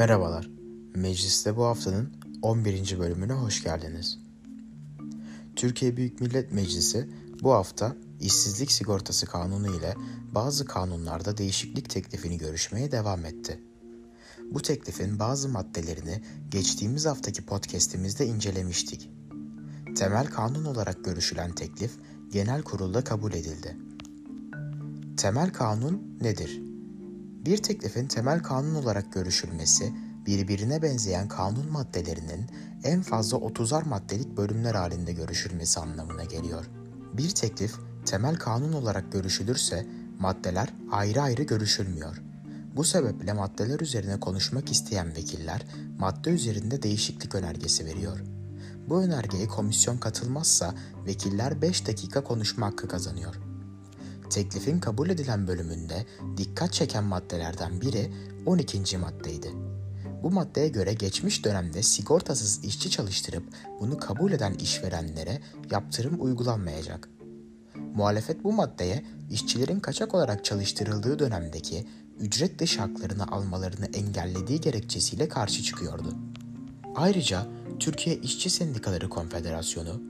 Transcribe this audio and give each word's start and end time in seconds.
Merhabalar, 0.00 0.50
mecliste 0.94 1.56
bu 1.56 1.64
haftanın 1.64 2.12
11. 2.42 2.98
bölümüne 2.98 3.32
hoş 3.32 3.62
geldiniz. 3.62 4.18
Türkiye 5.56 5.96
Büyük 5.96 6.20
Millet 6.20 6.52
Meclisi 6.52 7.08
bu 7.42 7.52
hafta 7.52 7.96
işsizlik 8.20 8.72
sigortası 8.72 9.26
kanunu 9.26 9.76
ile 9.76 9.94
bazı 10.32 10.64
kanunlarda 10.64 11.36
değişiklik 11.36 11.90
teklifini 11.90 12.38
görüşmeye 12.38 12.92
devam 12.92 13.24
etti. 13.24 13.60
Bu 14.50 14.62
teklifin 14.62 15.18
bazı 15.18 15.48
maddelerini 15.48 16.22
geçtiğimiz 16.48 17.06
haftaki 17.06 17.46
podcast'imizde 17.46 18.26
incelemiştik. 18.26 19.10
Temel 19.96 20.26
kanun 20.26 20.64
olarak 20.64 21.04
görüşülen 21.04 21.52
teklif 21.52 21.92
genel 22.32 22.62
kurulda 22.62 23.04
kabul 23.04 23.32
edildi. 23.32 23.76
Temel 25.16 25.52
kanun 25.52 26.18
nedir? 26.20 26.69
Bir 27.44 27.56
teklifin 27.56 28.06
temel 28.06 28.42
kanun 28.42 28.74
olarak 28.74 29.12
görüşülmesi, 29.12 29.92
birbirine 30.26 30.82
benzeyen 30.82 31.28
kanun 31.28 31.72
maddelerinin 31.72 32.46
en 32.84 33.02
fazla 33.02 33.36
30'ar 33.36 33.88
maddelik 33.88 34.36
bölümler 34.36 34.74
halinde 34.74 35.12
görüşülmesi 35.12 35.80
anlamına 35.80 36.24
geliyor. 36.24 36.70
Bir 37.12 37.30
teklif 37.30 37.74
temel 38.06 38.36
kanun 38.36 38.72
olarak 38.72 39.12
görüşülürse 39.12 39.86
maddeler 40.18 40.68
ayrı 40.90 41.22
ayrı 41.22 41.42
görüşülmüyor. 41.42 42.22
Bu 42.76 42.84
sebeple 42.84 43.32
maddeler 43.32 43.80
üzerine 43.80 44.20
konuşmak 44.20 44.72
isteyen 44.72 45.16
vekiller 45.16 45.66
madde 45.98 46.30
üzerinde 46.30 46.82
değişiklik 46.82 47.34
önergesi 47.34 47.86
veriyor. 47.86 48.22
Bu 48.88 49.02
önergeye 49.02 49.48
komisyon 49.48 49.98
katılmazsa 49.98 50.74
vekiller 51.06 51.62
5 51.62 51.86
dakika 51.86 52.24
konuşma 52.24 52.66
hakkı 52.66 52.88
kazanıyor. 52.88 53.49
Teklifin 54.30 54.80
kabul 54.80 55.10
edilen 55.10 55.46
bölümünde 55.46 56.06
dikkat 56.36 56.72
çeken 56.72 57.04
maddelerden 57.04 57.80
biri 57.80 58.12
12. 58.46 58.98
maddeydi. 58.98 59.50
Bu 60.22 60.30
maddeye 60.30 60.68
göre 60.68 60.94
geçmiş 60.94 61.44
dönemde 61.44 61.82
sigortasız 61.82 62.64
işçi 62.64 62.90
çalıştırıp 62.90 63.44
bunu 63.80 63.98
kabul 63.98 64.32
eden 64.32 64.54
işverenlere 64.54 65.40
yaptırım 65.70 66.16
uygulanmayacak. 66.20 67.08
Muhalefet 67.94 68.44
bu 68.44 68.52
maddeye 68.52 69.04
işçilerin 69.30 69.80
kaçak 69.80 70.14
olarak 70.14 70.44
çalıştırıldığı 70.44 71.18
dönemdeki 71.18 71.86
ücret 72.20 72.58
dışı 72.58 72.80
haklarını 72.80 73.26
almalarını 73.26 73.86
engellediği 73.86 74.60
gerekçesiyle 74.60 75.28
karşı 75.28 75.62
çıkıyordu. 75.62 76.14
Ayrıca 76.94 77.46
Türkiye 77.80 78.16
İşçi 78.16 78.50
Sendikaları 78.50 79.08
Konfederasyonu, 79.08 80.00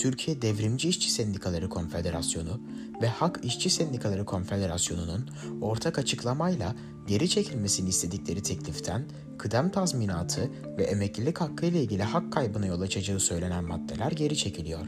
Türkiye 0.00 0.42
Devrimci 0.42 0.88
İşçi 0.88 1.10
Sendikaları 1.10 1.68
Konfederasyonu 1.68 2.60
ve 3.02 3.08
Hak 3.08 3.40
İşçi 3.42 3.70
Sendikaları 3.70 4.24
Konfederasyonu'nun 4.24 5.30
ortak 5.60 5.98
açıklamayla 5.98 6.74
geri 7.06 7.28
çekilmesini 7.28 7.88
istedikleri 7.88 8.42
tekliften 8.42 9.04
kıdem 9.38 9.70
tazminatı 9.70 10.50
ve 10.78 10.84
emeklilik 10.84 11.40
hakkı 11.40 11.66
ile 11.66 11.82
ilgili 11.82 12.02
hak 12.02 12.32
kaybına 12.32 12.66
yol 12.66 12.80
açacağı 12.80 13.20
söylenen 13.20 13.64
maddeler 13.64 14.12
geri 14.12 14.36
çekiliyor. 14.36 14.86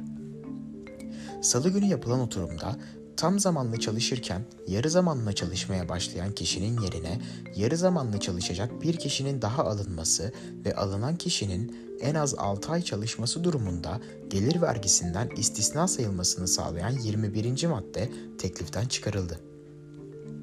Salı 1.43 1.71
günü 1.71 1.87
yapılan 1.87 2.21
oturumda 2.21 2.77
tam 3.17 3.41
zamanlı 3.41 3.81
çalışırken 3.81 4.43
yarı 4.69 4.91
zamanlı 4.91 5.33
çalışmaya 5.33 5.89
başlayan 5.89 6.33
kişinin 6.33 6.81
yerine 6.81 7.21
yarı 7.57 7.77
zamanlı 7.77 8.21
çalışacak 8.21 8.83
bir 8.83 8.97
kişinin 8.97 9.43
daha 9.43 9.65
alınması 9.65 10.33
ve 10.65 10.77
alınan 10.77 11.17
kişinin 11.17 11.77
en 12.03 12.15
az 12.15 12.35
6 12.39 12.73
ay 12.73 12.83
çalışması 12.83 13.45
durumunda 13.45 14.01
gelir 14.29 14.63
vergisinden 14.63 15.31
istisna 15.37 15.89
sayılmasını 15.89 16.49
sağlayan 16.49 16.91
21. 16.91 17.67
madde 17.67 18.11
tekliften 18.39 18.85
çıkarıldı. 18.85 19.41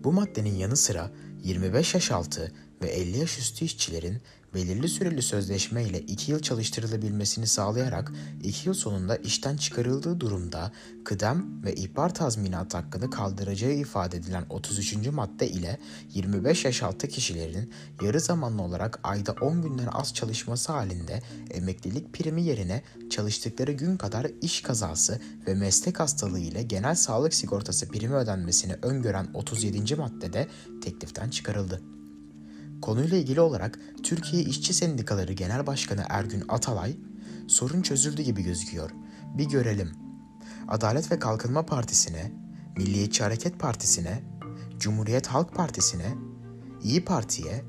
Bu 0.03 0.11
maddenin 0.11 0.55
yanı 0.55 0.75
sıra 0.75 1.11
25 1.43 1.93
yaş 1.93 2.11
altı 2.11 2.51
ve 2.81 2.87
50 2.87 3.17
yaş 3.17 3.39
üstü 3.39 3.65
işçilerin 3.65 4.21
belirli 4.53 4.89
süreli 4.89 5.21
sözleşme 5.21 5.83
ile 5.83 5.99
2 5.99 6.31
yıl 6.31 6.39
çalıştırılabilmesini 6.39 7.47
sağlayarak 7.47 8.11
2 8.43 8.69
yıl 8.69 8.73
sonunda 8.73 9.15
işten 9.15 9.57
çıkarıldığı 9.57 10.19
durumda 10.19 10.71
kıdem 11.05 11.63
ve 11.63 11.75
ihbar 11.75 12.13
tazminat 12.13 12.73
hakkını 12.73 13.09
kaldıracağı 13.09 13.71
ifade 13.71 14.17
edilen 14.17 14.45
33. 14.49 15.07
madde 15.07 15.49
ile 15.49 15.79
25 16.13 16.65
yaş 16.65 16.83
altı 16.83 17.07
kişilerin 17.07 17.71
yarı 18.01 18.19
zamanlı 18.19 18.61
olarak 18.61 18.99
ayda 19.03 19.35
10 19.41 19.61
günden 19.61 19.87
az 19.91 20.13
çalışması 20.13 20.71
halinde 20.71 21.21
emeklilik 21.51 22.13
primi 22.13 22.43
yerine 22.43 22.83
çalıştıkları 23.09 23.71
gün 23.71 23.97
kadar 23.97 24.27
iş 24.41 24.61
kazası 24.61 25.21
ve 25.47 25.53
meslek 25.53 25.99
hastalığı 25.99 26.39
ile 26.39 26.63
genel 26.63 26.95
sağlık 26.95 27.33
sigortası 27.33 27.87
primi 27.87 28.15
ödenmesini 28.15 28.73
öngören 28.81 29.27
37. 29.33 29.95
maddede 29.95 30.47
tekliften 30.83 31.29
çıkarıldı. 31.29 31.98
Konuyla 32.81 33.17
ilgili 33.17 33.41
olarak 33.41 33.79
Türkiye 34.03 34.43
İşçi 34.43 34.73
Sendikaları 34.73 35.33
Genel 35.33 35.67
Başkanı 35.67 36.03
Ergün 36.09 36.43
Atalay, 36.49 36.97
sorun 37.47 37.81
çözüldü 37.81 38.21
gibi 38.21 38.43
gözüküyor. 38.43 38.91
Bir 39.37 39.49
görelim. 39.49 39.91
Adalet 40.67 41.11
ve 41.11 41.19
Kalkınma 41.19 41.65
Partisi'ne, 41.65 42.31
Milliyetçi 42.77 43.23
Hareket 43.23 43.59
Partisi'ne, 43.59 44.23
Cumhuriyet 44.77 45.27
Halk 45.27 45.55
Partisi'ne, 45.55 46.15
İyi 46.83 47.05
Parti'ye, 47.05 47.63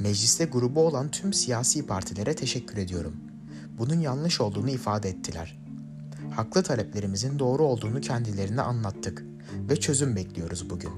mecliste 0.00 0.44
grubu 0.44 0.80
olan 0.86 1.10
tüm 1.10 1.32
siyasi 1.32 1.86
partilere 1.86 2.36
teşekkür 2.36 2.76
ediyorum. 2.76 3.16
Bunun 3.78 4.00
yanlış 4.00 4.40
olduğunu 4.40 4.70
ifade 4.70 5.08
ettiler. 5.08 5.58
Haklı 6.30 6.62
taleplerimizin 6.62 7.38
doğru 7.38 7.62
olduğunu 7.64 8.00
kendilerine 8.00 8.60
anlattık 8.60 9.24
ve 9.68 9.76
çözüm 9.76 10.16
bekliyoruz 10.16 10.70
bugün. 10.70 10.92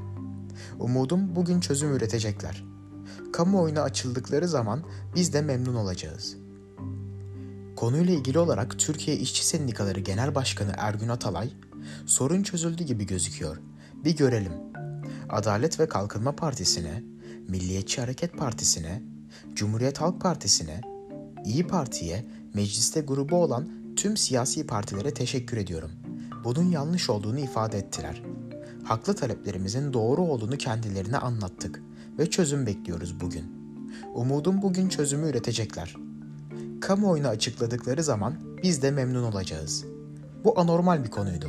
Umudum 0.78 1.36
bugün 1.36 1.60
çözüm 1.60 1.94
üretecekler.'' 1.94 2.78
Kamuoyuna 3.38 3.82
açıldıkları 3.82 4.48
zaman 4.48 4.82
biz 5.14 5.32
de 5.32 5.42
memnun 5.42 5.74
olacağız. 5.74 6.36
Konuyla 7.76 8.14
ilgili 8.14 8.38
olarak 8.38 8.78
Türkiye 8.78 9.16
İşçi 9.16 9.46
Sendikaları 9.46 10.00
Genel 10.00 10.34
Başkanı 10.34 10.72
Ergün 10.76 11.08
Atalay, 11.08 11.50
sorun 12.06 12.42
çözüldü 12.42 12.84
gibi 12.84 13.06
gözüküyor. 13.06 13.56
Bir 14.04 14.16
görelim. 14.16 14.52
Adalet 15.28 15.80
ve 15.80 15.88
Kalkınma 15.88 16.36
Partisi'ne, 16.36 17.02
Milliyetçi 17.48 18.00
Hareket 18.00 18.38
Partisi'ne, 18.38 19.02
Cumhuriyet 19.54 20.00
Halk 20.00 20.20
Partisi'ne, 20.20 20.80
İyi 21.44 21.66
Parti'ye, 21.66 22.24
mecliste 22.54 23.00
grubu 23.00 23.36
olan 23.36 23.68
tüm 23.96 24.16
siyasi 24.16 24.66
partilere 24.66 25.14
teşekkür 25.14 25.56
ediyorum. 25.56 25.90
Bunun 26.44 26.70
yanlış 26.70 27.10
olduğunu 27.10 27.38
ifade 27.38 27.78
ettiler. 27.78 28.22
Haklı 28.84 29.14
taleplerimizin 29.14 29.92
doğru 29.92 30.22
olduğunu 30.22 30.58
kendilerine 30.58 31.18
anlattık 31.18 31.87
ve 32.18 32.30
çözüm 32.30 32.66
bekliyoruz 32.66 33.20
bugün. 33.20 33.44
Umudum 34.14 34.62
bugün 34.62 34.88
çözümü 34.88 35.30
üretecekler. 35.30 35.96
Kamuoyuna 36.80 37.28
açıkladıkları 37.28 38.02
zaman 38.02 38.34
biz 38.62 38.82
de 38.82 38.90
memnun 38.90 39.32
olacağız. 39.32 39.84
Bu 40.44 40.60
anormal 40.60 41.04
bir 41.04 41.10
konuydu. 41.10 41.48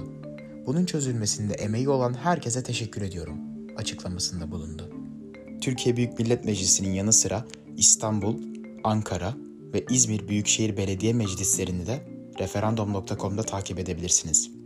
Bunun 0.66 0.85
çözülmesinde 0.85 1.53
emeği 1.53 1.90
olan 1.90 2.13
herkese 2.13 2.63
teşekkür 2.63 3.02
ediyorum 3.02 3.38
açıklamasında 3.78 4.52
bulundu. 4.52 4.90
Türkiye 5.62 5.97
Büyük 5.97 6.19
Millet 6.19 6.46
Meclisi'nin 6.46 6.94
yanı 6.94 7.13
sıra 7.13 7.46
İstanbul, 7.78 8.41
Ankara 8.84 9.34
ve 9.74 9.86
İzmir 9.90 10.28
Büyükşehir 10.28 10.78
Belediye 10.78 11.13
Meclislerini 11.13 11.88
de 11.88 12.00
referandum.com'da 12.40 13.44
takip 13.44 13.80
edebilirsiniz. 13.80 14.59